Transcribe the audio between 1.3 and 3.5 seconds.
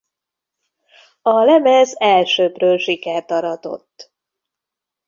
lemez elsöprő sikert